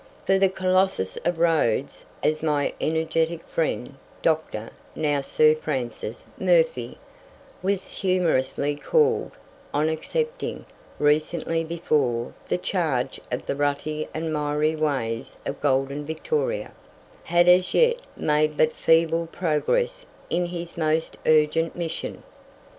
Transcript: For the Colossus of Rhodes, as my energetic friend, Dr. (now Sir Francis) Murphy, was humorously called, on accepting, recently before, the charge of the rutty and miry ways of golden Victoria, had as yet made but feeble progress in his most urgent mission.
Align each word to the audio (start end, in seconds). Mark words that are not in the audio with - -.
For 0.25 0.39
the 0.39 0.49
Colossus 0.49 1.15
of 1.25 1.37
Rhodes, 1.37 2.07
as 2.23 2.41
my 2.41 2.73
energetic 2.81 3.43
friend, 3.43 3.97
Dr. 4.23 4.71
(now 4.95 5.21
Sir 5.21 5.53
Francis) 5.53 6.25
Murphy, 6.39 6.97
was 7.61 7.91
humorously 7.99 8.75
called, 8.75 9.33
on 9.75 9.89
accepting, 9.89 10.65
recently 10.97 11.63
before, 11.63 12.33
the 12.49 12.57
charge 12.57 13.19
of 13.31 13.45
the 13.45 13.55
rutty 13.55 14.09
and 14.11 14.33
miry 14.33 14.75
ways 14.75 15.37
of 15.45 15.61
golden 15.61 16.03
Victoria, 16.03 16.71
had 17.25 17.47
as 17.47 17.75
yet 17.75 18.01
made 18.17 18.57
but 18.57 18.73
feeble 18.73 19.27
progress 19.27 20.07
in 20.31 20.47
his 20.47 20.75
most 20.75 21.15
urgent 21.27 21.75
mission. 21.75 22.23